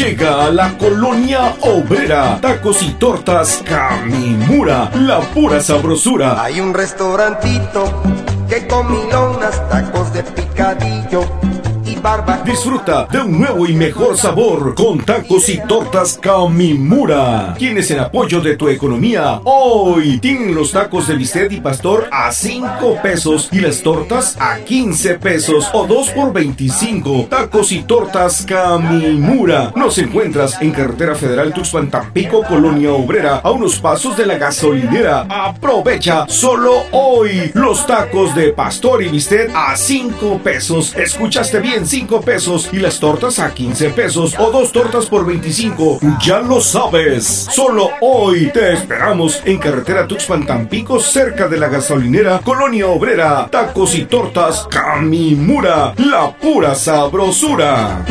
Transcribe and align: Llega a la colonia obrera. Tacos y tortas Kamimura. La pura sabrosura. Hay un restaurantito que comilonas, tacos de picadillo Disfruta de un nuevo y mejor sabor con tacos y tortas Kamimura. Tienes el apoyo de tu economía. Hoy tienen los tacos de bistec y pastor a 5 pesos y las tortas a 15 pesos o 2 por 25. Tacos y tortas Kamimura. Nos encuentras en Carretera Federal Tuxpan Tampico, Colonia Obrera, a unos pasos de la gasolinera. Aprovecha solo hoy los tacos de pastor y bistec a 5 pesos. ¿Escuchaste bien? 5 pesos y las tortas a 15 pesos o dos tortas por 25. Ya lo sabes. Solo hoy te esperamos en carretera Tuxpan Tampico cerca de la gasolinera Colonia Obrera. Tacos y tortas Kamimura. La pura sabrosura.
Llega 0.00 0.46
a 0.46 0.50
la 0.50 0.78
colonia 0.78 1.56
obrera. 1.60 2.38
Tacos 2.40 2.82
y 2.82 2.92
tortas 2.92 3.62
Kamimura. 3.66 4.90
La 4.94 5.20
pura 5.20 5.60
sabrosura. 5.60 6.42
Hay 6.42 6.58
un 6.58 6.72
restaurantito 6.72 8.02
que 8.48 8.66
comilonas, 8.66 9.68
tacos 9.68 10.10
de 10.14 10.22
picadillo 10.22 11.20
Disfruta 12.46 13.06
de 13.12 13.18
un 13.18 13.38
nuevo 13.38 13.66
y 13.66 13.74
mejor 13.74 14.16
sabor 14.16 14.74
con 14.74 15.00
tacos 15.00 15.50
y 15.50 15.60
tortas 15.68 16.18
Kamimura. 16.18 17.54
Tienes 17.58 17.90
el 17.90 18.00
apoyo 18.00 18.40
de 18.40 18.56
tu 18.56 18.70
economía. 18.70 19.42
Hoy 19.44 20.18
tienen 20.18 20.54
los 20.54 20.72
tacos 20.72 21.08
de 21.08 21.16
bistec 21.16 21.52
y 21.52 21.60
pastor 21.60 22.08
a 22.10 22.32
5 22.32 23.02
pesos 23.02 23.50
y 23.52 23.60
las 23.60 23.82
tortas 23.82 24.38
a 24.40 24.60
15 24.60 25.18
pesos 25.18 25.68
o 25.74 25.86
2 25.86 26.10
por 26.12 26.32
25. 26.32 27.26
Tacos 27.28 27.70
y 27.70 27.82
tortas 27.82 28.46
Kamimura. 28.46 29.70
Nos 29.76 29.98
encuentras 29.98 30.56
en 30.62 30.70
Carretera 30.70 31.14
Federal 31.14 31.52
Tuxpan 31.52 31.90
Tampico, 31.90 32.42
Colonia 32.44 32.92
Obrera, 32.92 33.42
a 33.44 33.50
unos 33.50 33.78
pasos 33.78 34.16
de 34.16 34.24
la 34.24 34.38
gasolinera. 34.38 35.26
Aprovecha 35.28 36.24
solo 36.28 36.82
hoy 36.92 37.50
los 37.52 37.86
tacos 37.86 38.34
de 38.34 38.54
pastor 38.54 39.02
y 39.02 39.08
bistec 39.08 39.50
a 39.54 39.76
5 39.76 40.40
pesos. 40.42 40.94
¿Escuchaste 40.96 41.60
bien? 41.60 41.89
5 41.90 42.20
pesos 42.20 42.68
y 42.72 42.76
las 42.76 43.00
tortas 43.00 43.40
a 43.40 43.52
15 43.52 43.90
pesos 43.90 44.36
o 44.38 44.52
dos 44.52 44.70
tortas 44.70 45.06
por 45.06 45.26
25. 45.26 45.98
Ya 46.22 46.38
lo 46.38 46.60
sabes. 46.60 47.48
Solo 47.50 47.90
hoy 48.00 48.52
te 48.52 48.74
esperamos 48.74 49.42
en 49.44 49.58
carretera 49.58 50.06
Tuxpan 50.06 50.46
Tampico 50.46 51.00
cerca 51.00 51.48
de 51.48 51.56
la 51.56 51.66
gasolinera 51.66 52.38
Colonia 52.44 52.86
Obrera. 52.86 53.48
Tacos 53.50 53.96
y 53.96 54.04
tortas 54.04 54.68
Kamimura. 54.70 55.92
La 55.96 56.30
pura 56.30 56.76
sabrosura. 56.76 58.04